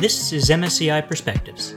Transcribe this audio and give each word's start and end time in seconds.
This 0.00 0.32
is 0.32 0.48
MSCI 0.48 1.08
Perspectives, 1.08 1.74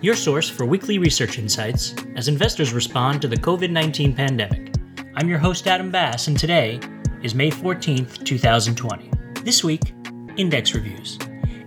your 0.00 0.14
source 0.14 0.48
for 0.48 0.64
weekly 0.64 0.96
research 0.96 1.38
insights 1.38 1.94
as 2.16 2.26
investors 2.26 2.72
respond 2.72 3.20
to 3.20 3.28
the 3.28 3.36
COVID 3.36 3.70
19 3.70 4.14
pandemic. 4.14 4.76
I'm 5.14 5.28
your 5.28 5.38
host, 5.38 5.66
Adam 5.66 5.90
Bass, 5.90 6.28
and 6.28 6.38
today 6.38 6.80
is 7.22 7.34
May 7.34 7.50
14th, 7.50 8.24
2020. 8.24 9.10
This 9.44 9.62
week, 9.62 9.92
index 10.38 10.74
reviews. 10.74 11.18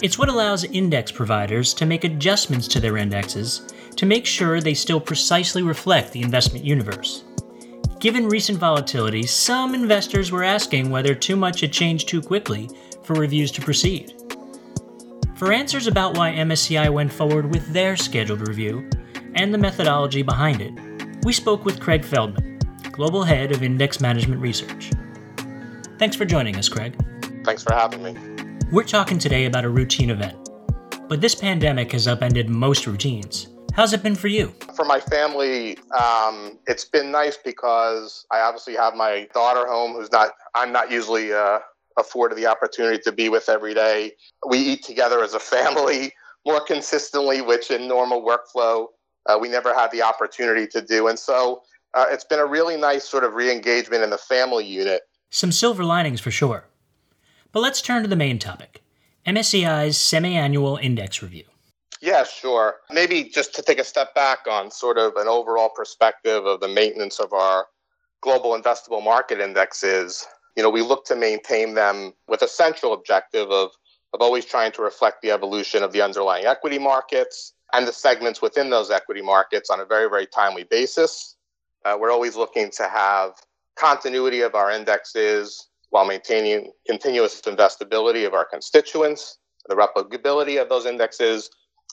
It's 0.01 0.17
what 0.17 0.29
allows 0.29 0.63
index 0.63 1.11
providers 1.11 1.75
to 1.75 1.85
make 1.85 2.05
adjustments 2.05 2.67
to 2.69 2.79
their 2.79 2.97
indexes 2.97 3.71
to 3.95 4.07
make 4.07 4.25
sure 4.25 4.59
they 4.59 4.73
still 4.73 4.99
precisely 4.99 5.61
reflect 5.61 6.11
the 6.11 6.23
investment 6.23 6.65
universe. 6.65 7.23
Given 7.99 8.27
recent 8.29 8.57
volatility, 8.57 9.27
some 9.27 9.75
investors 9.75 10.31
were 10.31 10.43
asking 10.43 10.89
whether 10.89 11.13
too 11.13 11.35
much 11.35 11.61
had 11.61 11.71
changed 11.71 12.09
too 12.09 12.19
quickly 12.19 12.67
for 13.03 13.13
reviews 13.13 13.51
to 13.51 13.61
proceed. 13.61 14.22
For 15.35 15.51
answers 15.51 15.87
about 15.87 16.15
why 16.15 16.31
MSCI 16.31 16.93
went 16.93 17.11
forward 17.11 17.51
with 17.51 17.73
their 17.73 17.97
scheduled 17.97 18.47
review 18.47 18.87
and 19.33 19.51
the 19.51 19.57
methodology 19.57 20.21
behind 20.21 20.61
it, 20.61 20.73
we 21.23 21.33
spoke 21.33 21.65
with 21.65 21.79
Craig 21.79 22.05
Feldman, 22.05 22.59
Global 22.91 23.23
Head 23.23 23.51
of 23.51 23.63
Index 23.63 23.99
Management 23.99 24.39
Research. 24.39 24.91
Thanks 25.97 26.15
for 26.15 26.25
joining 26.25 26.55
us, 26.55 26.69
Craig. 26.69 26.95
Thanks 27.43 27.63
for 27.63 27.73
having 27.73 28.03
me. 28.03 28.15
We're 28.71 28.83
talking 28.83 29.17
today 29.17 29.45
about 29.45 29.65
a 29.65 29.69
routine 29.69 30.11
event, 30.11 30.37
but 31.09 31.19
this 31.19 31.33
pandemic 31.33 31.91
has 31.93 32.07
upended 32.07 32.47
most 32.47 32.85
routines. 32.85 33.47
How's 33.73 33.91
it 33.91 34.03
been 34.03 34.15
for 34.15 34.27
you? 34.27 34.53
For 34.75 34.85
my 34.85 34.99
family, 34.99 35.79
um, 35.99 36.59
it's 36.67 36.85
been 36.85 37.09
nice 37.09 37.37
because 37.43 38.27
I 38.29 38.41
obviously 38.41 38.75
have 38.75 38.93
my 38.93 39.27
daughter 39.33 39.65
home, 39.65 39.93
who's 39.93 40.11
not. 40.11 40.33
I'm 40.53 40.71
not 40.71 40.91
usually 40.91 41.33
uh, 41.33 41.57
afforded 41.97 42.37
the 42.37 42.47
opportunity 42.47 42.99
to 42.99 43.11
be 43.11 43.29
with 43.29 43.49
every 43.49 43.73
day. 43.73 44.13
We 44.47 44.57
eat 44.57 44.83
together 44.83 45.23
as 45.23 45.33
a 45.33 45.39
family 45.39 46.13
more 46.45 46.61
consistently, 46.61 47.41
which 47.41 47.71
in 47.71 47.87
normal 47.87 48.21
workflow 48.21 48.87
uh, 49.27 49.37
we 49.39 49.49
never 49.49 49.73
had 49.73 49.91
the 49.91 50.01
opportunity 50.01 50.67
to 50.67 50.81
do. 50.81 51.07
And 51.07 51.17
so 51.17 51.61
uh, 51.93 52.05
it's 52.09 52.25
been 52.25 52.39
a 52.39 52.45
really 52.45 52.77
nice 52.77 53.07
sort 53.07 53.23
of 53.23 53.33
re 53.33 53.51
engagement 53.51 54.03
in 54.03 54.09
the 54.09 54.17
family 54.17 54.65
unit. 54.65 55.01
Some 55.29 55.51
silver 55.51 55.83
linings 55.83 56.21
for 56.21 56.31
sure. 56.31 56.65
But 57.51 57.61
let's 57.61 57.81
turn 57.81 58.01
to 58.03 58.09
the 58.09 58.15
main 58.15 58.39
topic 58.39 58.81
MSCI's 59.25 59.97
semi 59.97 60.35
annual 60.35 60.77
index 60.77 61.21
review. 61.21 61.45
Yeah, 62.01 62.25
sure. 62.25 62.75
Maybe 62.91 63.23
just 63.23 63.55
to 63.55 63.61
take 63.61 63.79
a 63.79 63.83
step 63.83 64.13
back 64.13 64.39
on 64.49 64.69
sort 64.71 64.97
of 64.97 65.15
an 65.15 65.27
overall 65.27 65.69
perspective 65.69 66.45
of 66.45 66.59
the 66.59 66.67
maintenance 66.67 67.19
of 67.19 67.31
our 67.31 67.67
global 68.21 68.59
investable 68.59 69.03
market 69.03 69.39
indexes 69.39 70.25
you 70.55 70.63
know, 70.63 70.69
we 70.69 70.81
look 70.81 71.05
to 71.05 71.15
maintain 71.15 71.73
them 71.73 72.13
with 72.27 72.41
a 72.41 72.47
central 72.47 72.93
objective 72.93 73.49
of, 73.49 73.71
of 74.13 74.21
always 74.21 74.45
trying 74.45 74.71
to 74.73 74.81
reflect 74.81 75.21
the 75.21 75.31
evolution 75.31 75.83
of 75.83 75.91
the 75.91 76.01
underlying 76.01 76.45
equity 76.45 76.79
markets 76.79 77.53
and 77.73 77.87
the 77.87 77.93
segments 77.93 78.41
within 78.41 78.69
those 78.69 78.91
equity 78.91 79.21
markets 79.21 79.69
on 79.69 79.79
a 79.79 79.85
very, 79.85 80.09
very 80.09 80.27
timely 80.27 80.63
basis. 80.63 81.35
Uh, 81.85 81.97
we're 81.99 82.11
always 82.11 82.35
looking 82.35 82.69
to 82.71 82.83
have 82.83 83.33
continuity 83.75 84.41
of 84.41 84.53
our 84.53 84.71
indexes 84.71 85.67
while 85.89 86.05
maintaining 86.05 86.71
continuous 86.87 87.41
investability 87.41 88.25
of 88.25 88.33
our 88.33 88.45
constituents, 88.45 89.37
the 89.67 89.75
replicability 89.75 90.61
of 90.61 90.69
those 90.69 90.85
indexes, 90.85 91.49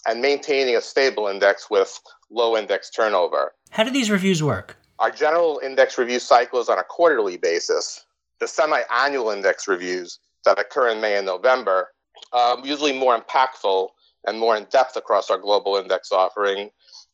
and 0.06 0.20
maintaining 0.20 0.77
a 0.77 0.80
stable 0.80 1.27
index 1.28 1.69
with 1.70 2.00
low 2.30 2.56
index 2.56 2.91
turnover. 2.91 3.52
How 3.70 3.84
do 3.84 3.91
these 3.91 4.11
reviews 4.11 4.42
work? 4.42 4.77
Our 4.98 5.11
general 5.11 5.61
index 5.64 5.97
review 5.98 6.19
cycle 6.19 6.61
is 6.61 6.69
on 6.69 6.78
a 6.78 6.83
quarterly 6.83 7.36
basis 7.36 8.05
the 8.41 8.48
semi-annual 8.48 9.30
index 9.30 9.69
reviews 9.69 10.19
that 10.44 10.58
occur 10.58 10.88
in 10.88 11.00
May 11.00 11.16
and 11.16 11.27
November, 11.27 11.88
um, 12.33 12.64
usually 12.64 12.92
more 12.92 13.19
impactful 13.19 13.88
and 14.27 14.38
more 14.38 14.56
in 14.56 14.64
depth 14.70 14.96
across 14.96 15.30
our 15.30 15.38
global 15.38 15.77
index 15.77 16.12
offering. 16.12 16.70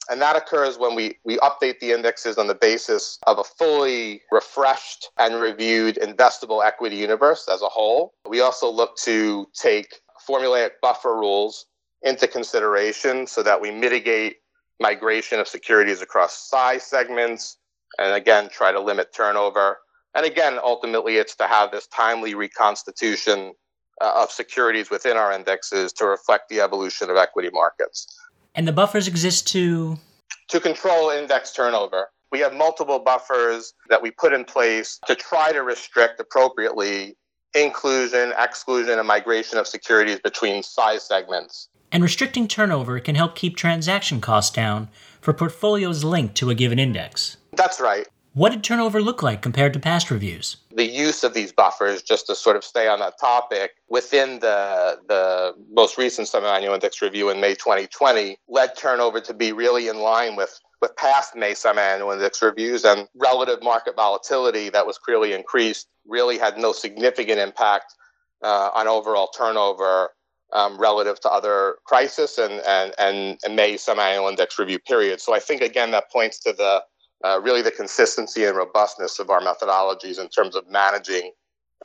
And 0.08 0.20
that 0.22 0.36
occurs 0.36 0.78
when 0.78 0.94
we, 0.94 1.18
we 1.24 1.36
update 1.38 1.80
the 1.80 1.90
indexes 1.90 2.38
on 2.38 2.46
the 2.46 2.54
basis 2.54 3.18
of 3.26 3.38
a 3.38 3.44
fully 3.44 4.22
refreshed 4.30 5.08
and 5.18 5.40
reviewed 5.40 5.96
investable 5.96 6.64
equity 6.64 6.96
universe 6.96 7.48
as 7.52 7.62
a 7.62 7.68
whole. 7.68 8.14
We 8.28 8.40
also 8.40 8.70
look 8.70 8.96
to 8.98 9.48
take 9.60 10.00
formulaic 10.28 10.70
buffer 10.80 11.14
rules 11.14 11.66
into 12.02 12.28
consideration 12.28 13.26
so 13.26 13.42
that 13.42 13.60
we 13.60 13.70
mitigate 13.70 14.36
migration 14.80 15.40
of 15.40 15.48
securities 15.48 16.02
across 16.02 16.48
size 16.48 16.84
segments 16.84 17.56
and 17.98 18.14
again 18.14 18.48
try 18.48 18.72
to 18.72 18.80
limit 18.80 19.12
turnover 19.14 19.78
and 20.16 20.24
again, 20.24 20.58
ultimately, 20.62 21.16
it's 21.16 21.36
to 21.36 21.46
have 21.46 21.70
this 21.70 21.86
timely 21.88 22.34
reconstitution 22.34 23.52
uh, 24.00 24.12
of 24.16 24.30
securities 24.30 24.90
within 24.90 25.16
our 25.16 25.32
indexes 25.32 25.92
to 25.94 26.06
reflect 26.06 26.48
the 26.48 26.60
evolution 26.60 27.10
of 27.10 27.16
equity 27.16 27.50
markets. 27.52 28.06
And 28.54 28.66
the 28.66 28.72
buffers 28.72 29.06
exist 29.06 29.46
to? 29.48 29.98
To 30.48 30.60
control 30.60 31.10
index 31.10 31.52
turnover. 31.52 32.08
We 32.32 32.40
have 32.40 32.54
multiple 32.54 32.98
buffers 32.98 33.74
that 33.88 34.02
we 34.02 34.10
put 34.10 34.32
in 34.32 34.44
place 34.44 34.98
to 35.06 35.14
try 35.14 35.52
to 35.52 35.62
restrict 35.62 36.18
appropriately 36.18 37.16
inclusion, 37.54 38.32
exclusion, 38.38 38.98
and 38.98 39.06
migration 39.06 39.58
of 39.58 39.66
securities 39.66 40.20
between 40.20 40.62
size 40.62 41.02
segments. 41.02 41.68
And 41.92 42.02
restricting 42.02 42.48
turnover 42.48 43.00
can 43.00 43.14
help 43.14 43.34
keep 43.36 43.56
transaction 43.56 44.20
costs 44.20 44.54
down 44.54 44.88
for 45.20 45.32
portfolios 45.32 46.04
linked 46.04 46.34
to 46.36 46.50
a 46.50 46.54
given 46.54 46.78
index. 46.78 47.36
That's 47.52 47.80
right. 47.80 48.06
What 48.36 48.52
did 48.52 48.62
turnover 48.62 49.00
look 49.00 49.22
like 49.22 49.40
compared 49.40 49.72
to 49.72 49.78
past 49.78 50.10
reviews? 50.10 50.58
The 50.70 50.84
use 50.84 51.24
of 51.24 51.32
these 51.32 51.52
buffers, 51.54 52.02
just 52.02 52.26
to 52.26 52.34
sort 52.34 52.54
of 52.54 52.64
stay 52.64 52.86
on 52.86 52.98
that 52.98 53.18
topic, 53.18 53.76
within 53.88 54.40
the 54.40 55.00
the 55.08 55.54
most 55.72 55.96
recent 55.96 56.28
semi-annual 56.28 56.74
index 56.74 57.00
review 57.00 57.30
in 57.30 57.40
May 57.40 57.54
2020, 57.54 58.36
led 58.46 58.76
turnover 58.76 59.22
to 59.22 59.32
be 59.32 59.52
really 59.52 59.88
in 59.88 60.00
line 60.00 60.36
with 60.36 60.60
with 60.82 60.94
past 60.96 61.34
May 61.34 61.54
semi-annual 61.54 62.10
index 62.10 62.42
reviews 62.42 62.84
and 62.84 63.08
relative 63.14 63.62
market 63.62 63.96
volatility 63.96 64.68
that 64.68 64.86
was 64.86 64.98
clearly 64.98 65.32
increased 65.32 65.88
really 66.06 66.36
had 66.36 66.58
no 66.58 66.72
significant 66.72 67.40
impact 67.40 67.94
uh, 68.42 68.68
on 68.74 68.86
overall 68.86 69.28
turnover 69.28 70.10
um, 70.52 70.78
relative 70.78 71.18
to 71.20 71.30
other 71.30 71.76
crisis 71.86 72.36
and 72.36 72.60
and 72.68 72.92
and, 73.42 73.56
May 73.56 73.78
semi-annual 73.78 74.28
index 74.28 74.58
review 74.58 74.78
periods. 74.78 75.22
So 75.22 75.34
I 75.34 75.38
think 75.38 75.62
again 75.62 75.90
that 75.92 76.12
points 76.12 76.38
to 76.40 76.52
the 76.52 76.82
uh, 77.24 77.40
really 77.42 77.62
the 77.62 77.70
consistency 77.70 78.44
and 78.44 78.56
robustness 78.56 79.18
of 79.18 79.30
our 79.30 79.40
methodologies 79.40 80.18
in 80.18 80.28
terms 80.28 80.54
of 80.54 80.68
managing 80.68 81.32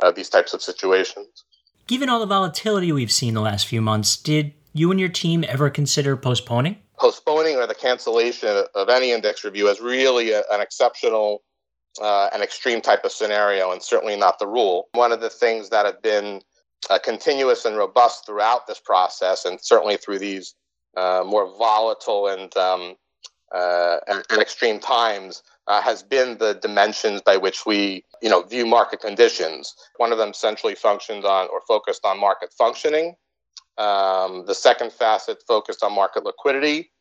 uh, 0.02 0.12
these 0.12 0.30
types 0.30 0.54
of 0.54 0.62
situations. 0.62 1.46
Given 1.88 2.10
all 2.10 2.20
the 2.20 2.26
volatility 2.26 2.92
we've 2.92 3.12
seen 3.12 3.34
the 3.34 3.42
last 3.42 3.68
few 3.68 3.82
months, 3.82 4.18
did 4.18 4.54
you 4.74 4.92
and 4.92 5.00
your 5.00 5.10
team 5.10 5.44
ever 5.48 5.70
consider 5.70 6.16
postponing? 6.16 6.78
Postponing 6.98 7.56
or 7.56 7.68
the 7.68 7.76
cancellation 7.76 8.64
of 8.76 8.90
any 8.90 9.12
index 9.12 9.44
review 9.44 9.68
is 9.68 9.82
really 9.82 10.32
a, 10.32 10.44
an 10.52 10.62
exceptional 10.62 11.44
uh, 12.02 12.30
an 12.34 12.42
extreme 12.42 12.80
type 12.80 13.04
of 13.04 13.12
scenario 13.12 13.72
and 13.72 13.84
certainly 13.84 14.16
not 14.16 14.40
the 14.40 14.48
rule. 14.48 14.88
One 14.94 15.12
of 15.12 15.20
the 15.20 15.30
things 15.30 15.70
that 15.72 15.86
have 15.86 16.02
been 16.02 16.42
uh, 16.90 17.00
continuous 17.00 17.66
and 17.66 17.76
robust 17.78 18.26
throughout 18.26 18.66
this 18.68 18.80
process, 18.80 19.46
and 19.46 19.60
certainly 19.62 19.98
through 19.98 20.20
these 20.20 20.56
uh, 20.96 21.24
more 21.26 21.48
volatile 21.58 22.28
and 22.28 22.56
um, 22.58 22.96
uh, 23.54 23.98
and, 24.08 24.24
and, 24.30 24.42
extreme 24.42 24.80
times 24.80 25.44
uh, 25.68 25.82
has 25.82 26.04
been 26.04 26.38
the 26.38 26.54
dimensions 26.54 27.22
by 27.22 27.38
which 27.38 27.66
we, 27.66 28.04
you 28.22 28.30
know, 28.30 28.42
view 28.44 28.66
market 28.66 29.02
conditions. 29.02 29.76
One 29.98 30.12
of 30.12 30.18
them 30.18 30.34
centrally 30.34 30.76
functioned 30.76 31.26
on 31.26 31.50
or 31.50 31.62
focused 31.68 32.06
on 32.06 32.20
market 32.20 32.54
functioning. 32.58 33.16
Um, 33.78 34.46
the 34.46 34.56
second 34.56 34.94
facet 34.94 35.44
focused 35.48 35.84
on 35.84 35.94
market 35.94 36.24
liquidity, 36.24 36.92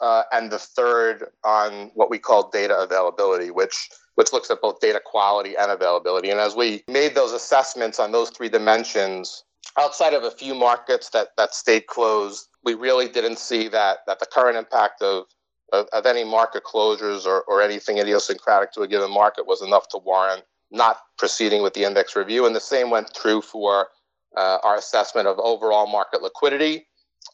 uh, 0.00 0.22
and 0.32 0.50
the 0.50 0.58
third 0.58 1.26
on 1.44 1.90
what 1.94 2.10
we 2.10 2.18
call 2.18 2.50
data 2.50 2.78
availability, 2.78 3.50
which 3.50 3.88
which 4.14 4.32
looks 4.32 4.50
at 4.50 4.60
both 4.60 4.80
data 4.80 5.00
quality 5.04 5.56
and 5.56 5.70
availability. 5.70 6.30
And 6.30 6.38
as 6.38 6.54
we 6.54 6.82
made 6.86 7.14
those 7.14 7.32
assessments 7.32 7.98
on 7.98 8.12
those 8.12 8.28
three 8.30 8.50
dimensions, 8.50 9.44
outside 9.78 10.12
of 10.12 10.22
a 10.24 10.30
few 10.30 10.54
markets 10.54 11.10
that 11.10 11.28
that 11.36 11.54
stayed 11.54 11.86
closed, 11.86 12.48
we 12.64 12.74
really 12.74 13.08
didn't 13.08 13.38
see 13.38 13.68
that 13.68 13.98
that 14.06 14.18
the 14.18 14.26
current 14.26 14.56
impact 14.56 15.02
of 15.02 15.24
of, 15.72 15.86
of 15.92 16.06
any 16.06 16.24
market 16.24 16.62
closures 16.64 17.26
or, 17.26 17.42
or 17.42 17.62
anything 17.62 17.98
idiosyncratic 17.98 18.72
to 18.72 18.82
a 18.82 18.88
given 18.88 19.10
market 19.10 19.46
was 19.46 19.62
enough 19.62 19.88
to 19.88 19.98
warrant 19.98 20.44
not 20.70 20.98
proceeding 21.18 21.62
with 21.62 21.74
the 21.74 21.84
index 21.84 22.16
review. 22.16 22.46
And 22.46 22.56
the 22.56 22.60
same 22.60 22.90
went 22.90 23.14
true 23.14 23.42
for 23.42 23.88
uh, 24.36 24.58
our 24.62 24.76
assessment 24.76 25.28
of 25.28 25.38
overall 25.38 25.86
market 25.86 26.22
liquidity 26.22 26.86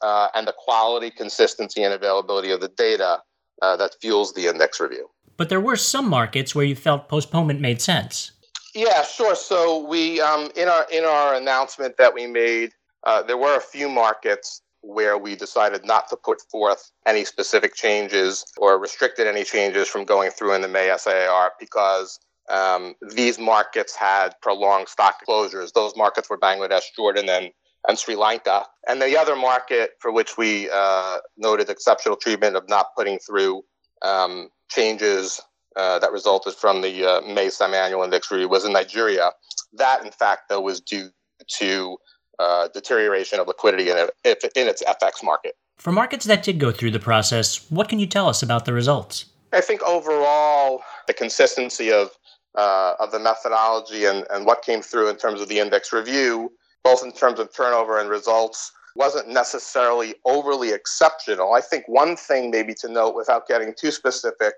uh, 0.03 0.29
and 0.35 0.47
the 0.47 0.55
quality, 0.57 1.11
consistency, 1.11 1.83
and 1.83 1.95
availability 1.95 2.51
of 2.51 2.61
the 2.61 2.69
data 2.69 3.21
uh, 3.63 3.77
that 3.77 3.95
fuels 4.01 4.35
the 4.35 4.47
index 4.47 4.81
review. 4.81 5.09
But 5.37 5.49
there 5.49 5.61
were 5.61 5.77
some 5.77 6.09
markets 6.09 6.55
where 6.55 6.65
you 6.65 6.75
felt 6.75 7.09
postponement 7.09 7.61
made 7.61 7.81
sense. 7.81 8.33
Yeah, 8.75 9.03
sure. 9.05 9.35
So 9.35 9.87
we, 9.87 10.21
um, 10.21 10.51
in 10.57 10.69
our 10.69 10.87
in 10.91 11.05
our 11.05 11.35
announcement 11.35 11.97
that 11.97 12.13
we 12.13 12.27
made, 12.27 12.73
uh, 13.05 13.23
there 13.23 13.37
were 13.37 13.57
a 13.57 13.61
few 13.61 13.89
markets 13.89 14.63
where 14.83 15.19
we 15.19 15.35
decided 15.35 15.85
not 15.85 16.09
to 16.09 16.17
put 16.17 16.41
forth 16.51 16.91
any 17.07 17.25
specific 17.25 17.75
changes 17.75 18.45
or 18.57 18.79
restricted 18.79 19.27
any 19.27 19.45
changes 19.45 19.89
from 19.89 20.05
going 20.05 20.31
through 20.31 20.55
in 20.55 20.63
the 20.63 20.69
May 20.69 20.95
SIR 20.97 21.51
because 21.59 22.19
um, 22.49 22.95
these 23.15 23.39
markets 23.39 23.95
had 23.95 24.35
prolonged 24.41 24.89
stock 24.89 25.17
closures. 25.29 25.73
Those 25.73 25.97
markets 25.97 26.31
were 26.31 26.39
Bangladesh, 26.39 26.95
Jordan, 26.97 27.29
and 27.29 27.51
and 27.87 27.99
Sri 27.99 28.17
Lanka. 28.17 28.67
And 28.87 29.01
the 29.01 29.19
other 29.19 29.37
market 29.37 29.93
for 30.01 30.13
which 30.13 30.37
we 30.37 30.69
uh, 30.73 31.19
noted 31.37 31.71
exceptional 31.71 32.17
treatment 32.17 32.57
of 32.57 32.69
not 32.69 32.89
putting 32.97 33.19
through 33.19 33.63
um, 34.03 34.49
changes 34.69 35.41
uh, 35.77 35.99
that 36.01 36.13
resulted 36.13 36.55
from 36.55 36.83
the 36.83 37.05
uh, 37.05 37.21
May 37.23 37.51
semi-annual 37.51 38.03
index 38.03 38.31
review 38.31 38.49
was 38.49 38.65
in 38.65 38.73
Nigeria. 38.73 39.31
That, 39.73 40.05
in 40.05 40.11
fact, 40.11 40.49
though, 40.49 40.61
was 40.61 40.81
due 40.81 41.11
to 41.59 41.97
uh, 42.39 42.69
deterioration 42.69 43.41
of 43.41 43.49
liquidity 43.49 43.91
in, 43.91 43.97
it, 44.25 44.45
in 44.57 44.69
its 44.69 44.83
FX 44.83 45.25
market. 45.25 45.57
For 45.77 45.93
markets 45.93 46.25
that 46.27 46.43
did 46.43 46.59
go 46.59 46.73
through 46.73 46.91
the 46.91 47.01
process, 47.01 47.71
what 47.71 47.89
can 47.89 47.99
you 47.99 48.07
tell 48.07 48.29
us 48.29 48.43
about 48.43 48.65
the 48.65 48.73
results? 48.73 49.27
I 49.53 49.61
think 49.61 49.83
overall, 49.83 50.83
the 51.07 51.15
consistency 51.15 51.91
of 51.93 52.11
uh, 52.55 52.95
of 52.99 53.13
the 53.13 53.19
methodology 53.19 54.05
and, 54.05 54.27
and 54.31 54.45
what 54.45 54.63
came 54.63 54.83
through 54.83 55.09
in 55.09 55.17
terms 55.17 55.41
of 55.41 55.49
the 55.49 55.61
index 55.61 55.93
review, 55.93 56.51
both 56.83 57.05
in 57.05 57.13
terms 57.13 57.39
of 57.39 57.55
turnover 57.55 58.01
and 58.01 58.11
results, 58.11 58.73
wasn't 58.97 59.29
necessarily 59.29 60.15
overly 60.25 60.71
exceptional. 60.73 61.55
I 61.55 61.61
think 61.61 61.85
one 61.87 62.17
thing, 62.17 62.51
maybe 62.51 62.75
to 62.81 62.89
note 62.89 63.15
without 63.15 63.47
getting 63.47 63.75
too 63.79 63.93
specific 63.93 64.55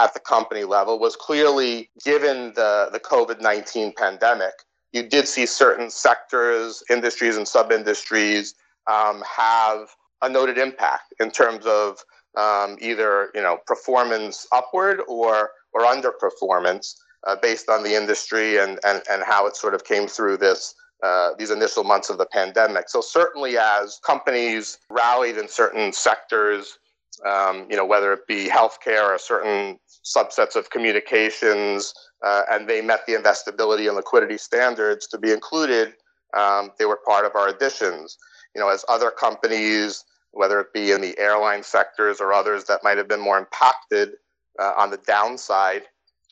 at 0.00 0.14
the 0.14 0.20
company 0.20 0.64
level, 0.64 0.98
was 0.98 1.14
clearly 1.14 1.90
given 2.04 2.52
the, 2.54 2.88
the 2.90 2.98
COVID 2.98 3.40
19 3.40 3.92
pandemic, 3.96 4.54
you 4.94 5.02
did 5.02 5.26
see 5.26 5.44
certain 5.44 5.90
sectors, 5.90 6.82
industries, 6.88 7.36
and 7.36 7.46
sub 7.46 7.72
industries 7.72 8.54
um, 8.86 9.22
have 9.28 9.88
a 10.22 10.28
noted 10.28 10.56
impact 10.56 11.12
in 11.20 11.30
terms 11.30 11.66
of 11.66 11.98
um, 12.36 12.78
either 12.80 13.30
you 13.34 13.42
know 13.42 13.58
performance 13.66 14.46
upward 14.52 15.00
or 15.08 15.50
or 15.72 15.82
underperformance 15.82 16.94
uh, 17.26 17.36
based 17.42 17.68
on 17.68 17.82
the 17.82 17.94
industry 17.94 18.58
and, 18.58 18.78
and, 18.86 19.02
and 19.10 19.22
how 19.24 19.46
it 19.46 19.56
sort 19.56 19.74
of 19.74 19.84
came 19.84 20.06
through 20.06 20.36
this 20.36 20.74
uh, 21.02 21.30
these 21.38 21.50
initial 21.50 21.82
months 21.84 22.08
of 22.08 22.16
the 22.16 22.26
pandemic. 22.26 22.88
So 22.88 23.00
certainly, 23.00 23.58
as 23.58 24.00
companies 24.06 24.78
rallied 24.88 25.36
in 25.36 25.48
certain 25.48 25.92
sectors, 25.92 26.78
um, 27.26 27.66
you 27.68 27.76
know 27.76 27.84
whether 27.84 28.12
it 28.12 28.26
be 28.28 28.48
healthcare 28.48 29.08
or 29.08 29.18
certain 29.18 29.80
subsets 30.04 30.54
of 30.54 30.70
communications, 30.70 31.94
uh, 32.24 32.42
and 32.50 32.68
they 32.68 32.80
met 32.80 33.06
the 33.06 33.12
investability 33.12 33.86
and 33.86 33.96
liquidity 33.96 34.38
standards 34.38 35.06
to 35.08 35.18
be 35.18 35.30
included, 35.30 35.94
um, 36.36 36.70
they 36.78 36.86
were 36.86 36.98
part 37.06 37.26
of 37.26 37.34
our 37.34 37.48
additions. 37.48 38.16
You 38.54 38.60
know, 38.60 38.68
as 38.68 38.84
other 38.88 39.10
companies, 39.10 40.04
whether 40.32 40.60
it 40.60 40.72
be 40.72 40.92
in 40.92 41.00
the 41.00 41.16
airline 41.18 41.62
sectors 41.62 42.20
or 42.20 42.32
others 42.32 42.64
that 42.64 42.82
might 42.82 42.96
have 42.96 43.08
been 43.08 43.20
more 43.20 43.38
impacted 43.38 44.12
uh, 44.58 44.72
on 44.76 44.90
the 44.90 44.96
downside, 44.98 45.82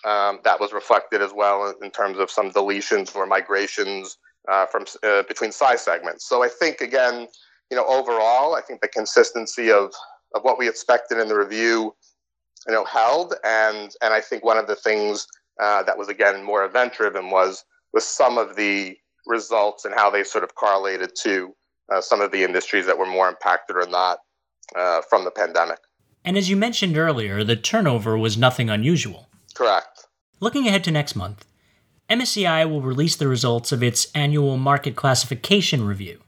um, 0.05 0.41
that 0.45 0.59
was 0.59 0.73
reflected 0.73 1.21
as 1.21 1.33
well 1.33 1.75
in 1.83 1.91
terms 1.91 2.19
of 2.19 2.31
some 2.31 2.51
deletions 2.51 3.15
or 3.15 3.27
migrations 3.27 4.19
uh, 4.51 4.67
from 4.67 4.85
uh, 5.03 5.23
between 5.25 5.53
size 5.53 5.83
segments. 5.83 6.29
So 6.29 6.43
I 6.43 6.49
think 6.49 6.81
again, 6.81 7.29
you 7.71 7.77
know, 7.77 7.87
overall, 7.87 8.55
I 8.55 8.61
think 8.61 8.81
the 8.81 8.89
consistency 8.89 9.71
of 9.71 9.93
of 10.35 10.43
what 10.43 10.59
we 10.59 10.69
expected 10.69 11.19
in 11.19 11.29
the 11.29 11.37
review, 11.37 11.95
you 12.67 12.73
know, 12.73 12.85
held, 12.85 13.35
and 13.45 13.93
and 14.03 14.13
I 14.15 14.21
think 14.21 14.45
one 14.45 14.59
of 14.59 14.67
the 14.67 14.77
things 14.77 15.27
uh, 15.61 15.83
that 15.83 15.99
was 15.99 16.09
again 16.09 16.43
more 16.45 16.65
event 16.65 16.95
driven 16.95 17.31
was 17.31 17.65
was 17.93 18.07
some 18.07 18.39
of 18.39 18.57
the 18.57 18.97
results 19.27 19.85
and 19.85 19.95
how 19.95 20.11
they 20.11 20.25
sort 20.25 20.45
of 20.45 20.55
correlated 20.55 21.11
to 21.23 21.55
uh, 21.93 22.01
some 22.01 22.21
of 22.21 22.33
the 22.33 22.43
industries 22.43 22.87
that 22.87 22.99
were 22.99 23.07
more 23.07 23.29
impacted 23.29 23.77
or 23.77 23.87
not 23.87 24.19
uh, 24.77 25.03
from 25.09 25.25
the 25.25 25.31
pandemic. 25.31 25.79
And 26.25 26.37
as 26.37 26.49
you 26.49 26.57
mentioned 26.57 26.97
earlier, 26.97 27.45
the 27.45 27.57
turnover 27.57 28.17
was 28.17 28.37
nothing 28.37 28.71
unusual. 28.71 29.29
Correct. 29.55 30.07
Looking 30.41 30.67
ahead 30.67 30.85
to 30.85 30.91
next 30.91 31.15
month, 31.15 31.45
MSCI 32.09 32.69
will 32.69 32.83
release 32.83 33.17
the 33.17 33.29
results 33.29 33.73
of 33.73 33.83
its 33.83 34.09
annual 34.15 34.57
market 34.57 34.97
classification 34.97 35.85
review. 35.85 36.21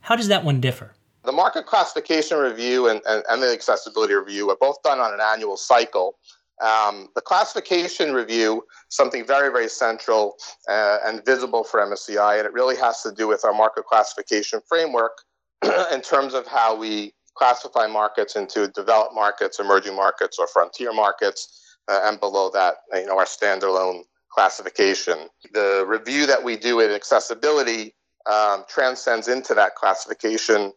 How 0.00 0.16
does 0.16 0.28
that 0.28 0.44
one 0.44 0.60
differ? 0.60 0.92
The 1.24 1.32
market 1.32 1.64
classification 1.64 2.38
review 2.38 2.88
and, 2.88 3.00
and, 3.08 3.24
and 3.30 3.42
the 3.42 3.50
accessibility 3.50 4.12
review 4.14 4.50
are 4.50 4.56
both 4.60 4.82
done 4.82 5.00
on 5.00 5.14
an 5.14 5.20
annual 5.20 5.56
cycle. 5.56 6.16
Um, 6.62 7.08
the 7.14 7.20
classification 7.20 8.12
review, 8.12 8.64
something 8.88 9.26
very, 9.26 9.50
very 9.50 9.68
central 9.68 10.36
uh, 10.68 10.98
and 11.04 11.24
visible 11.24 11.64
for 11.64 11.80
MSCI, 11.80 12.38
and 12.38 12.46
it 12.46 12.52
really 12.52 12.76
has 12.76 13.02
to 13.02 13.12
do 13.12 13.26
with 13.26 13.44
our 13.44 13.52
market 13.52 13.84
classification 13.86 14.60
framework 14.68 15.22
in 15.92 16.00
terms 16.00 16.34
of 16.34 16.46
how 16.46 16.76
we 16.76 17.12
classify 17.36 17.86
markets 17.86 18.36
into 18.36 18.68
developed 18.68 19.14
markets, 19.14 19.58
emerging 19.58 19.96
markets, 19.96 20.38
or 20.38 20.46
frontier 20.46 20.92
markets 20.92 21.76
uh, 21.88 22.00
and 22.04 22.20
below 22.20 22.50
that, 22.50 22.76
you 22.94 23.06
know, 23.06 23.18
our 23.18 23.24
standalone 23.24 24.02
classification. 24.30 25.28
The 25.52 25.84
review 25.86 26.26
that 26.26 26.42
we 26.42 26.56
do 26.56 26.80
in 26.80 26.90
accessibility 26.90 27.94
um, 28.26 28.64
transcends 28.68 29.28
into 29.28 29.54
that 29.54 29.74
classification 29.74 30.72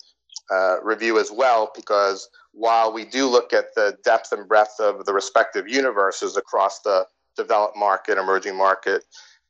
uh, 0.51 0.81
review 0.81 1.19
as 1.19 1.31
well, 1.31 1.71
because 1.75 2.29
while 2.57 2.91
we 2.91 3.05
do 3.05 3.27
look 3.27 3.53
at 3.53 3.75
the 3.75 3.95
depth 4.03 4.31
and 4.31 4.47
breadth 4.47 4.79
of 4.79 5.05
the 5.05 5.13
respective 5.13 5.67
universes 5.67 6.35
across 6.35 6.81
the 6.81 7.05
developed 7.35 7.77
market, 7.77 8.17
emerging 8.17 8.57
market, 8.57 9.05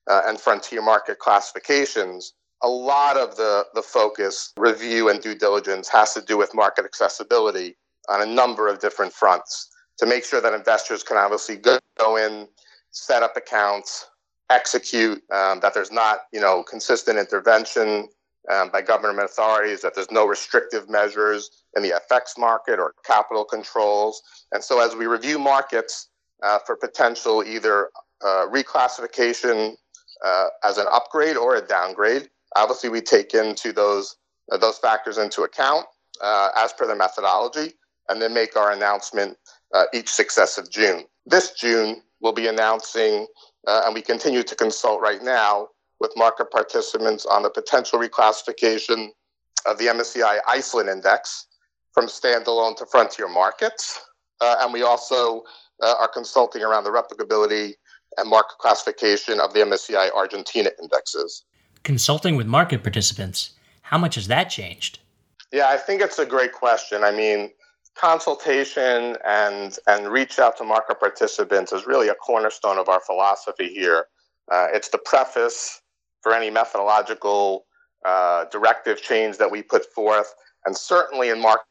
uh, 0.09 0.23
and 0.25 0.39
frontier 0.39 0.81
market 0.81 1.17
classifications, 1.17 2.33
a 2.63 2.67
lot 2.67 3.15
of 3.15 3.37
the, 3.37 3.65
the 3.73 3.81
focus, 3.81 4.51
review, 4.57 5.07
and 5.09 5.21
due 5.21 5.35
diligence 5.35 5.87
has 5.87 6.13
to 6.13 6.21
do 6.21 6.37
with 6.37 6.53
market 6.53 6.83
accessibility 6.83 7.77
on 8.09 8.21
a 8.21 8.25
number 8.25 8.67
of 8.67 8.79
different 8.79 9.13
fronts 9.13 9.69
to 9.99 10.05
make 10.05 10.25
sure 10.25 10.41
that 10.41 10.53
investors 10.53 11.01
can 11.01 11.15
obviously 11.15 11.55
go, 11.55 12.17
in, 12.17 12.47
set 12.91 13.23
up 13.23 13.37
accounts, 13.37 14.09
execute, 14.49 15.23
um, 15.31 15.61
that 15.61 15.73
there's 15.73 15.91
not, 15.91 16.21
you 16.33 16.41
know, 16.41 16.61
consistent 16.63 17.17
intervention 17.17 18.09
um, 18.51 18.69
by 18.69 18.81
government 18.81 19.25
authorities, 19.25 19.81
that 19.81 19.95
there's 19.95 20.11
no 20.11 20.25
restrictive 20.25 20.89
measures 20.89 21.49
in 21.75 21.83
the 21.83 21.93
FX 22.11 22.37
market 22.37 22.79
or 22.79 22.93
capital 23.05 23.43
controls. 23.43 24.21
And 24.51 24.63
so 24.63 24.79
as 24.79 24.95
we 24.95 25.05
review 25.05 25.37
markets 25.37 26.09
uh, 26.43 26.59
for 26.65 26.75
potential 26.75 27.43
either 27.43 27.89
uh, 28.23 28.47
reclassification 28.49 29.75
uh, 30.25 30.47
as 30.63 30.77
an 30.77 30.87
upgrade 30.91 31.37
or 31.37 31.55
a 31.55 31.61
downgrade, 31.61 32.29
obviously 32.55 32.89
we 32.89 33.01
take 33.01 33.33
into 33.33 33.71
those, 33.73 34.15
uh, 34.51 34.57
those 34.57 34.77
factors 34.77 35.17
into 35.17 35.43
account 35.43 35.85
uh, 36.21 36.49
as 36.55 36.73
per 36.73 36.87
the 36.87 36.95
methodology 36.95 37.73
and 38.09 38.21
then 38.21 38.33
make 38.33 38.55
our 38.55 38.71
announcement 38.71 39.37
uh, 39.73 39.83
each 39.93 40.09
successive 40.09 40.69
June. 40.71 41.03
This 41.25 41.51
June, 41.51 42.01
we'll 42.21 42.31
be 42.31 42.47
announcing, 42.47 43.27
and 43.67 43.93
we 43.93 44.01
continue 44.01 44.43
to 44.43 44.55
consult 44.55 45.01
right 45.01 45.21
now 45.21 45.67
with 45.99 46.11
market 46.15 46.51
participants 46.51 47.25
on 47.25 47.43
the 47.43 47.49
potential 47.49 47.99
reclassification 47.99 49.09
of 49.65 49.77
the 49.77 49.85
MSCI 49.85 50.39
Iceland 50.47 50.89
Index 50.89 51.47
from 51.93 52.05
standalone 52.05 52.75
to 52.77 52.85
frontier 52.85 53.27
markets. 53.27 53.99
Uh, 54.39 54.57
and 54.61 54.71
we 54.71 54.83
also 54.83 55.43
uh, 55.81 55.95
are 55.99 56.07
consulting 56.07 56.61
around 56.63 56.83
the 56.83 56.91
replicability 56.91 57.73
and 58.17 58.29
market 58.29 58.57
classification 58.59 59.39
of 59.39 59.53
the 59.53 59.59
MSCI 59.59 60.11
Argentina 60.13 60.69
indexes. 60.81 61.43
Consulting 61.83 62.35
with 62.35 62.47
market 62.47 62.83
participants, 62.83 63.51
how 63.81 63.97
much 63.97 64.15
has 64.15 64.27
that 64.27 64.45
changed? 64.45 64.99
Yeah, 65.51 65.69
I 65.69 65.77
think 65.77 66.01
it's 66.01 66.19
a 66.19 66.25
great 66.25 66.51
question. 66.51 67.03
I 67.03 67.11
mean, 67.11 67.51
consultation 67.95 69.17
and 69.25 69.77
and 69.87 70.07
reach 70.09 70.39
out 70.39 70.57
to 70.57 70.63
market 70.63 70.99
participants 70.99 71.71
is 71.71 71.87
really 71.87 72.09
a 72.09 72.15
cornerstone 72.15 72.77
of 72.77 72.89
our 72.89 72.99
philosophy 72.99 73.69
here. 73.69 74.05
Uh, 74.51 74.67
it's 74.71 74.89
the 74.89 74.97
preface 74.99 75.81
for 76.27 76.33
any 76.33 76.49
methodological 76.49 77.65
uh, 78.03 78.43
directive 78.51 79.01
change 79.01 79.37
that 79.37 79.49
we 79.49 79.63
put 79.63 79.85
forth, 79.93 80.35
and 80.65 80.75
certainly 80.75 81.29
in 81.29 81.41
market 81.41 81.63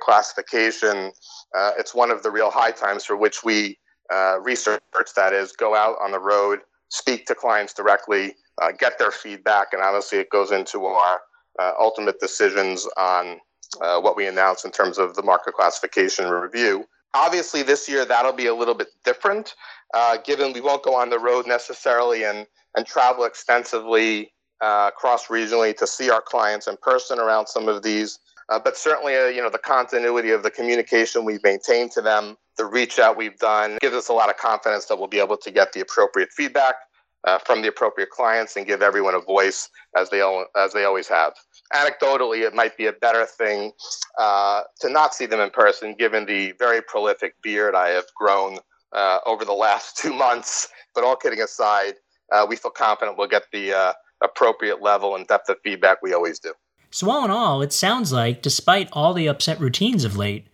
classification, 0.00 1.12
uh, 1.54 1.72
it's 1.78 1.94
one 1.94 2.10
of 2.10 2.22
the 2.22 2.30
real 2.30 2.50
high 2.50 2.70
times 2.70 3.04
for 3.04 3.18
which 3.18 3.44
we 3.44 3.78
uh, 4.10 4.38
research. 4.40 4.80
That 5.14 5.34
is, 5.34 5.52
go 5.52 5.74
out 5.76 5.96
on 6.00 6.12
the 6.12 6.18
road, 6.18 6.60
speak 6.88 7.26
to 7.26 7.34
clients 7.34 7.74
directly, 7.74 8.34
uh, 8.62 8.72
get 8.72 8.98
their 8.98 9.10
feedback, 9.10 9.74
and 9.74 9.82
obviously 9.82 10.20
it 10.20 10.30
goes 10.30 10.52
into 10.52 10.86
our 10.86 11.20
uh, 11.58 11.72
ultimate 11.78 12.18
decisions 12.18 12.88
on 12.96 13.38
uh, 13.82 14.00
what 14.00 14.16
we 14.16 14.26
announce 14.26 14.64
in 14.64 14.70
terms 14.70 14.96
of 14.96 15.16
the 15.16 15.22
market 15.22 15.52
classification 15.52 16.30
review. 16.30 16.86
Obviously, 17.14 17.62
this 17.62 17.88
year 17.88 18.04
that'll 18.04 18.32
be 18.32 18.46
a 18.46 18.54
little 18.54 18.74
bit 18.74 18.88
different, 19.04 19.54
uh, 19.94 20.18
given 20.18 20.52
we 20.52 20.60
won't 20.60 20.82
go 20.82 20.94
on 20.94 21.10
the 21.10 21.18
road 21.18 21.46
necessarily 21.46 22.24
and, 22.24 22.46
and 22.76 22.86
travel 22.86 23.24
extensively 23.24 24.32
uh, 24.60 24.90
cross 24.90 25.28
regionally 25.28 25.76
to 25.76 25.86
see 25.86 26.10
our 26.10 26.20
clients 26.20 26.66
in 26.66 26.76
person 26.82 27.18
around 27.18 27.46
some 27.46 27.68
of 27.68 27.82
these. 27.82 28.18
Uh, 28.50 28.58
but 28.58 28.76
certainly, 28.76 29.14
uh, 29.14 29.26
you 29.26 29.42
know, 29.42 29.50
the 29.50 29.58
continuity 29.58 30.30
of 30.30 30.42
the 30.42 30.50
communication 30.50 31.24
we've 31.24 31.42
maintained 31.42 31.92
to 31.92 32.00
them, 32.00 32.36
the 32.56 32.64
reach 32.64 32.98
out 32.98 33.16
we've 33.16 33.38
done, 33.38 33.78
gives 33.80 33.94
us 33.94 34.08
a 34.08 34.12
lot 34.12 34.30
of 34.30 34.36
confidence 34.36 34.86
that 34.86 34.98
we'll 34.98 35.06
be 35.06 35.20
able 35.20 35.36
to 35.36 35.50
get 35.50 35.72
the 35.72 35.80
appropriate 35.80 36.30
feedback 36.32 36.74
uh, 37.24 37.38
from 37.38 37.62
the 37.62 37.68
appropriate 37.68 38.10
clients 38.10 38.56
and 38.56 38.66
give 38.66 38.80
everyone 38.82 39.14
a 39.14 39.20
voice 39.20 39.68
as 39.96 40.08
they 40.10 40.22
as 40.56 40.72
they 40.72 40.84
always 40.84 41.08
have 41.08 41.34
anecdotally, 41.74 42.46
it 42.46 42.54
might 42.54 42.76
be 42.76 42.86
a 42.86 42.92
better 42.92 43.26
thing 43.26 43.72
uh, 44.18 44.62
to 44.80 44.88
not 44.88 45.14
see 45.14 45.26
them 45.26 45.40
in 45.40 45.50
person, 45.50 45.94
given 45.98 46.26
the 46.26 46.52
very 46.58 46.80
prolific 46.82 47.34
beard 47.42 47.74
I 47.74 47.88
have 47.90 48.06
grown 48.16 48.58
uh, 48.92 49.18
over 49.26 49.44
the 49.44 49.52
last 49.52 49.96
two 50.02 50.12
months. 50.12 50.68
But 50.94 51.04
all 51.04 51.16
kidding 51.16 51.40
aside, 51.40 51.94
uh, 52.32 52.46
we 52.48 52.56
feel 52.56 52.70
confident 52.70 53.18
we'll 53.18 53.28
get 53.28 53.44
the 53.52 53.72
uh, 53.72 53.92
appropriate 54.22 54.82
level 54.82 55.14
and 55.14 55.26
depth 55.26 55.48
of 55.48 55.56
feedback 55.62 56.02
we 56.02 56.12
always 56.12 56.38
do. 56.38 56.52
So, 56.90 57.10
all 57.10 57.24
in 57.24 57.30
all, 57.30 57.60
it 57.60 57.72
sounds 57.72 58.12
like, 58.12 58.40
despite 58.40 58.88
all 58.92 59.12
the 59.12 59.26
upset 59.26 59.60
routines 59.60 60.04
of 60.04 60.16
late, 60.16 60.46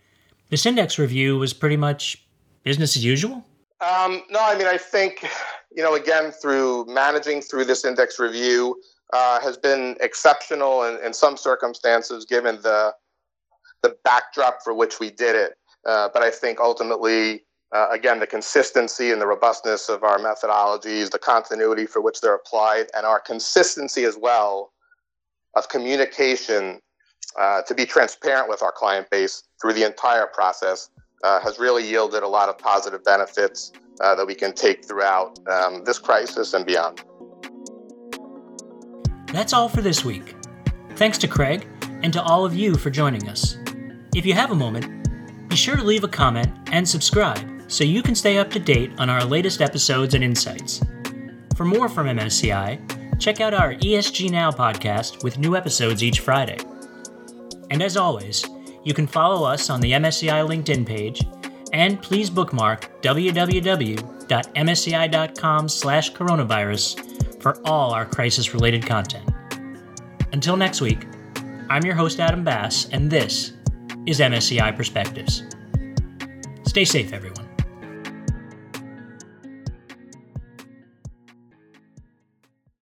this 0.49 0.65
index 0.65 0.99
review 0.99 1.37
was 1.37 1.53
pretty 1.53 1.77
much 1.77 2.25
business 2.63 2.97
as 2.97 3.05
usual? 3.05 3.45
Um, 3.79 4.23
no, 4.29 4.39
I 4.41 4.57
mean, 4.57 4.67
I 4.67 4.77
think, 4.77 5.25
you 5.73 5.81
know, 5.81 5.95
again, 5.95 6.31
through 6.31 6.85
managing 6.87 7.41
through 7.41 7.65
this 7.65 7.85
index 7.85 8.19
review 8.19 8.81
uh, 9.13 9.39
has 9.39 9.57
been 9.57 9.95
exceptional 9.99 10.83
in, 10.83 11.03
in 11.05 11.13
some 11.13 11.37
circumstances 11.37 12.25
given 12.25 12.55
the, 12.61 12.93
the 13.83 13.95
backdrop 14.03 14.59
for 14.63 14.73
which 14.73 14.99
we 14.99 15.09
did 15.09 15.35
it. 15.35 15.53
Uh, 15.85 16.09
but 16.13 16.23
I 16.23 16.31
think 16.31 16.59
ultimately, 16.59 17.43
uh, 17.71 17.87
again, 17.91 18.19
the 18.19 18.27
consistency 18.27 19.11
and 19.11 19.21
the 19.21 19.27
robustness 19.27 19.89
of 19.89 20.03
our 20.03 20.17
methodologies, 20.17 21.11
the 21.11 21.19
continuity 21.19 21.85
for 21.85 22.01
which 22.01 22.21
they're 22.21 22.35
applied, 22.35 22.87
and 22.95 23.05
our 23.05 23.19
consistency 23.19 24.03
as 24.03 24.17
well 24.17 24.71
of 25.55 25.69
communication 25.69 26.79
uh, 27.39 27.61
to 27.63 27.75
be 27.75 27.85
transparent 27.85 28.49
with 28.49 28.63
our 28.63 28.71
client 28.71 29.07
base 29.09 29.43
through 29.61 29.73
the 29.73 29.85
entire 29.85 30.25
process 30.25 30.89
uh, 31.23 31.39
has 31.39 31.59
really 31.59 31.87
yielded 31.87 32.23
a 32.23 32.27
lot 32.27 32.49
of 32.49 32.57
positive 32.57 33.03
benefits 33.03 33.71
that 33.99 34.27
we 34.27 34.35
can 34.35 34.53
take 34.53 34.83
throughout 34.83 35.39
um, 35.47 35.83
this 35.85 35.97
crisis 35.97 36.53
and 36.53 36.65
beyond. 36.65 37.01
That's 39.35 39.51
all 39.51 39.67
for 39.67 39.81
this 39.81 40.05
week. 40.05 40.33
Thanks 40.91 41.17
to 41.17 41.27
Craig 41.27 41.67
and 42.03 42.13
to 42.13 42.23
all 42.23 42.45
of 42.45 42.55
you 42.55 42.75
for 42.75 42.89
joining 42.89 43.27
us. 43.27 43.57
If 44.15 44.25
you 44.25 44.33
have 44.33 44.51
a 44.51 44.55
moment, 44.55 45.09
be 45.49 45.57
sure 45.57 45.75
to 45.75 45.83
leave 45.83 46.05
a 46.05 46.07
comment 46.07 46.53
and 46.71 46.87
subscribe 46.87 47.45
so 47.69 47.83
you 47.83 48.01
can 48.01 48.15
stay 48.15 48.37
up 48.37 48.49
to 48.51 48.59
date 48.59 48.93
on 48.97 49.09
our 49.09 49.25
latest 49.25 49.61
episodes 49.61 50.13
and 50.13 50.23
insights. 50.23 50.79
For 51.57 51.65
more 51.65 51.89
from 51.89 52.07
MSCI, 52.07 53.19
check 53.19 53.41
out 53.41 53.53
our 53.53 53.73
ESG 53.73 54.31
Now 54.31 54.51
podcast 54.51 55.21
with 55.21 55.37
new 55.37 55.57
episodes 55.57 56.01
each 56.01 56.21
Friday. 56.21 56.59
And 57.69 57.83
as 57.83 57.97
always, 57.97 58.45
you 58.85 58.93
can 58.93 59.05
follow 59.05 59.45
us 59.45 59.69
on 59.69 59.81
the 59.81 59.91
MSCI 59.91 60.47
LinkedIn 60.47 60.85
page, 60.85 61.21
and 61.73 62.01
please 62.01 62.29
bookmark 62.29 62.89
www.msci.com 63.01 63.99
slash 65.67 66.13
coronavirus 66.13 67.14
for 67.45 67.61
all 67.63 67.93
our 67.93 68.07
crisis-related 68.07 68.83
content. 68.83 69.29
Until 70.31 70.57
next 70.57 70.81
week, 70.81 71.05
I'm 71.69 71.85
your 71.85 71.93
host 71.93 72.19
Adam 72.19 72.43
Bass, 72.43 72.89
and 72.91 73.07
this 73.07 73.53
is 74.07 74.19
MSCI 74.19 74.75
Perspectives. 74.75 75.43
Stay 76.65 76.85
safe, 76.85 77.13
everyone. 77.13 77.44